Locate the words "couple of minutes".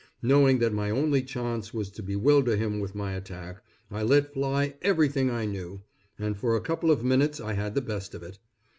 6.61-7.39